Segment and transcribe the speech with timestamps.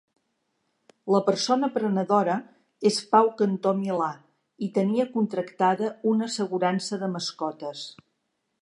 [1.15, 2.37] La persona prenedora
[2.91, 4.09] és Pau Cantó Milà
[4.69, 7.89] i tenia contractada una assegurança de mascotes.